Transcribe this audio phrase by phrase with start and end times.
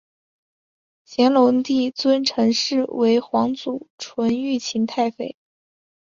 [1.05, 5.37] 乾隆帝尊陈氏为皇祖纯裕勤太妃。